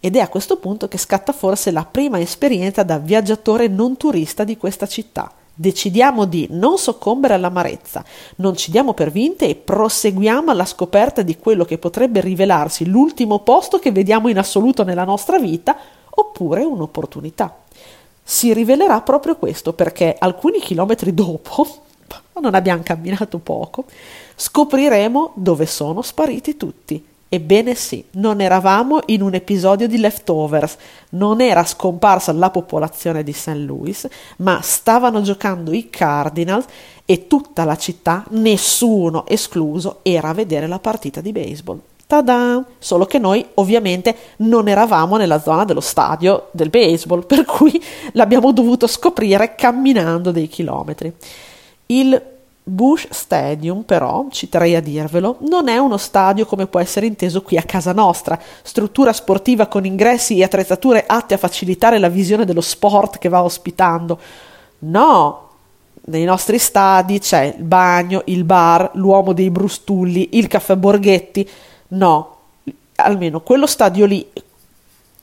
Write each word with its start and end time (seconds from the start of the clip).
ed 0.00 0.16
è 0.16 0.20
a 0.20 0.28
questo 0.28 0.56
punto 0.56 0.88
che 0.88 0.96
scatta 0.96 1.32
forse 1.32 1.70
la 1.70 1.84
prima 1.84 2.18
esperienza 2.18 2.82
da 2.82 2.98
viaggiatore 2.98 3.68
non 3.68 3.98
turista 3.98 4.44
di 4.44 4.56
questa 4.56 4.86
città. 4.86 5.30
Decidiamo 5.52 6.24
di 6.24 6.46
non 6.52 6.78
soccombere 6.78 7.34
all'amarezza, 7.34 8.02
non 8.36 8.56
ci 8.56 8.70
diamo 8.70 8.94
per 8.94 9.10
vinte 9.10 9.46
e 9.46 9.56
proseguiamo 9.56 10.50
alla 10.50 10.64
scoperta 10.64 11.20
di 11.20 11.36
quello 11.36 11.66
che 11.66 11.76
potrebbe 11.76 12.22
rivelarsi 12.22 12.86
l'ultimo 12.86 13.40
posto 13.40 13.78
che 13.78 13.92
vediamo 13.92 14.28
in 14.28 14.38
assoluto 14.38 14.84
nella 14.84 15.04
nostra 15.04 15.38
vita, 15.38 15.76
oppure 16.08 16.64
un'opportunità. 16.64 17.54
Si 18.22 18.54
rivelerà 18.54 19.02
proprio 19.02 19.36
questo 19.36 19.74
perché 19.74 20.16
alcuni 20.18 20.60
chilometri 20.60 21.12
dopo, 21.12 21.66
non 22.40 22.54
abbiamo 22.54 22.80
camminato 22.82 23.36
poco, 23.36 23.84
scopriremo 24.34 25.32
dove 25.34 25.66
sono 25.66 26.00
spariti 26.00 26.56
tutti 26.56 27.08
Ebbene 27.32 27.76
sì, 27.76 28.04
non 28.14 28.40
eravamo 28.40 29.02
in 29.06 29.22
un 29.22 29.34
episodio 29.34 29.86
di 29.86 29.98
Leftovers, 29.98 30.76
non 31.10 31.40
era 31.40 31.62
scomparsa 31.62 32.32
la 32.32 32.50
popolazione 32.50 33.22
di 33.22 33.32
St. 33.32 33.50
Louis, 33.54 34.08
ma 34.38 34.58
stavano 34.62 35.22
giocando 35.22 35.70
i 35.70 35.88
Cardinals 35.90 36.64
e 37.04 37.28
tutta 37.28 37.62
la 37.62 37.76
città, 37.76 38.24
nessuno 38.30 39.26
escluso, 39.28 40.00
era 40.02 40.30
a 40.30 40.34
vedere 40.34 40.66
la 40.66 40.80
partita 40.80 41.20
di 41.20 41.30
baseball. 41.30 41.80
Ta-da! 42.04 42.64
Solo 42.80 43.06
che 43.06 43.20
noi 43.20 43.46
ovviamente 43.54 44.16
non 44.38 44.66
eravamo 44.66 45.16
nella 45.16 45.40
zona 45.40 45.64
dello 45.64 45.78
stadio 45.78 46.48
del 46.50 46.68
baseball, 46.68 47.24
per 47.24 47.44
cui 47.44 47.80
l'abbiamo 48.14 48.50
dovuto 48.50 48.88
scoprire 48.88 49.54
camminando 49.54 50.32
dei 50.32 50.48
chilometri. 50.48 51.14
Il 51.86 52.20
Bush 52.62 53.08
Stadium, 53.10 53.82
però, 53.82 54.26
ci 54.30 54.48
terrei 54.48 54.76
a 54.76 54.80
dirvelo, 54.80 55.38
non 55.48 55.68
è 55.68 55.78
uno 55.78 55.96
stadio 55.96 56.46
come 56.46 56.66
può 56.66 56.78
essere 56.78 57.06
inteso 57.06 57.42
qui 57.42 57.56
a 57.56 57.62
casa 57.62 57.92
nostra, 57.92 58.38
struttura 58.62 59.12
sportiva 59.12 59.66
con 59.66 59.84
ingressi 59.84 60.38
e 60.38 60.44
attrezzature 60.44 61.04
atte 61.06 61.34
a 61.34 61.38
facilitare 61.38 61.98
la 61.98 62.08
visione 62.08 62.44
dello 62.44 62.60
sport 62.60 63.18
che 63.18 63.28
va 63.28 63.42
ospitando. 63.42 64.18
No, 64.80 65.48
nei 66.02 66.24
nostri 66.24 66.58
stadi 66.58 67.18
c'è 67.18 67.54
il 67.56 67.64
bagno, 67.64 68.22
il 68.26 68.44
bar, 68.44 68.90
l'uomo 68.94 69.32
dei 69.32 69.50
brustulli, 69.50 70.30
il 70.32 70.46
caffè 70.46 70.76
Borghetti. 70.76 71.48
No, 71.88 72.36
almeno 72.96 73.40
quello 73.40 73.66
stadio 73.66 74.06
lì. 74.06 74.30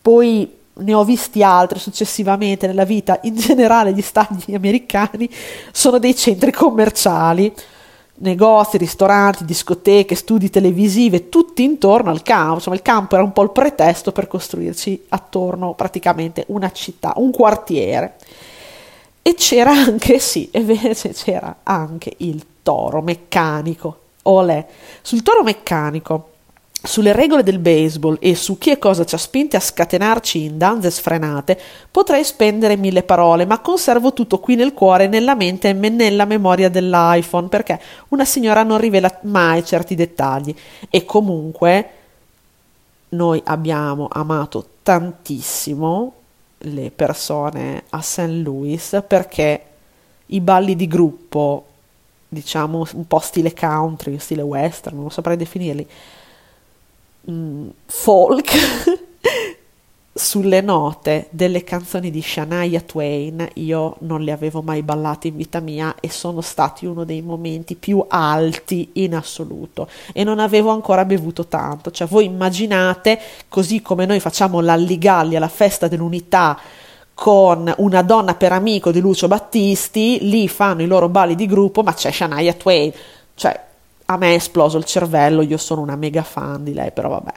Poi 0.00 0.62
ne 0.76 0.94
ho 0.94 1.04
visti 1.04 1.42
altri 1.42 1.78
successivamente 1.78 2.66
nella 2.66 2.84
vita, 2.84 3.18
in 3.22 3.36
generale 3.36 3.92
gli 3.92 4.02
stadi 4.02 4.54
americani 4.54 5.28
sono 5.72 5.98
dei 5.98 6.16
centri 6.16 6.52
commerciali, 6.52 7.52
negozi, 8.16 8.76
ristoranti, 8.76 9.44
discoteche, 9.44 10.14
studi 10.14 10.50
televisive, 10.50 11.28
tutti 11.28 11.62
intorno 11.62 12.10
al 12.10 12.22
campo, 12.22 12.54
insomma 12.54 12.76
il 12.76 12.82
campo 12.82 13.14
era 13.14 13.24
un 13.24 13.32
po' 13.32 13.42
il 13.42 13.50
pretesto 13.50 14.12
per 14.12 14.26
costruirci 14.26 15.06
attorno 15.10 15.74
praticamente 15.74 16.44
una 16.48 16.70
città, 16.72 17.12
un 17.16 17.30
quartiere. 17.30 18.16
E 19.22 19.34
c'era 19.34 19.70
anche, 19.70 20.18
sì, 20.18 20.50
c'era 21.14 21.56
anche 21.62 22.12
il 22.18 22.44
toro 22.62 23.00
meccanico. 23.00 23.98
Olè, 24.24 24.66
sul 25.00 25.22
toro 25.22 25.42
meccanico 25.42 26.33
sulle 26.84 27.12
regole 27.12 27.42
del 27.42 27.58
baseball 27.58 28.18
e 28.20 28.34
su 28.34 28.58
chi 28.58 28.70
e 28.70 28.78
cosa 28.78 29.04
ci 29.04 29.14
ha 29.14 29.18
spinti 29.18 29.56
a 29.56 29.60
scatenarci 29.60 30.44
in 30.44 30.58
danze 30.58 30.90
sfrenate, 30.90 31.58
potrei 31.90 32.22
spendere 32.24 32.76
mille 32.76 33.02
parole, 33.02 33.46
ma 33.46 33.60
conservo 33.60 34.12
tutto 34.12 34.38
qui 34.38 34.54
nel 34.54 34.74
cuore, 34.74 35.08
nella 35.08 35.34
mente 35.34 35.70
e 35.70 35.72
nella 35.72 36.26
memoria 36.26 36.68
dell'iPhone, 36.68 37.48
perché 37.48 37.80
una 38.08 38.26
signora 38.26 38.62
non 38.62 38.78
rivela 38.78 39.18
mai 39.22 39.64
certi 39.64 39.94
dettagli. 39.94 40.54
E 40.90 41.04
comunque 41.06 41.88
noi 43.10 43.40
abbiamo 43.44 44.08
amato 44.10 44.66
tantissimo 44.82 46.12
le 46.58 46.90
persone 46.90 47.84
a 47.90 48.02
St. 48.02 48.28
Louis 48.42 49.02
perché 49.06 49.62
i 50.26 50.40
balli 50.40 50.76
di 50.76 50.86
gruppo, 50.86 51.64
diciamo 52.28 52.86
un 52.92 53.06
po' 53.06 53.20
stile 53.20 53.54
country, 53.54 54.18
stile 54.18 54.42
western, 54.42 54.96
non 54.96 55.10
saprei 55.10 55.36
definirli, 55.36 55.88
Mm, 57.30 57.68
folk 57.86 58.50
sulle 60.12 60.60
note 60.60 61.26
delle 61.30 61.64
canzoni 61.64 62.10
di 62.10 62.20
Shania 62.20 62.80
Twain. 62.80 63.48
Io 63.54 63.96
non 64.00 64.20
le 64.20 64.30
avevo 64.30 64.60
mai 64.60 64.82
ballate 64.82 65.28
in 65.28 65.36
vita 65.36 65.60
mia 65.60 65.94
e 66.00 66.10
sono 66.10 66.40
stati 66.42 66.86
uno 66.86 67.04
dei 67.04 67.22
momenti 67.22 67.74
più 67.76 68.04
alti 68.06 68.90
in 68.94 69.14
assoluto. 69.14 69.88
E 70.12 70.22
non 70.22 70.38
avevo 70.38 70.70
ancora 70.70 71.04
bevuto 71.04 71.46
tanto. 71.46 71.90
Cioè 71.90 72.06
voi 72.06 72.26
immaginate 72.26 73.18
così 73.48 73.80
come 73.80 74.04
noi 74.06 74.20
facciamo 74.20 74.60
l'alligalli 74.60 75.34
alla 75.36 75.48
festa 75.48 75.88
dell'unità 75.88 76.58
con 77.14 77.72
una 77.78 78.02
donna 78.02 78.34
per 78.34 78.52
amico 78.52 78.90
di 78.90 79.00
Lucio 79.00 79.28
Battisti 79.28 80.18
lì 80.22 80.48
fanno 80.48 80.82
i 80.82 80.86
loro 80.86 81.08
balli 81.08 81.36
di 81.36 81.46
gruppo 81.46 81.82
ma 81.82 81.94
c'è 81.94 82.10
Shania 82.10 82.52
Twain. 82.52 82.92
Cioè 83.34 83.72
a 84.06 84.16
me 84.16 84.32
è 84.32 84.34
esploso 84.34 84.76
il 84.78 84.84
cervello, 84.84 85.42
io 85.42 85.56
sono 85.56 85.80
una 85.80 85.96
mega 85.96 86.22
fan 86.22 86.62
di 86.62 86.74
lei, 86.74 86.92
però 86.92 87.08
vabbè, 87.08 87.32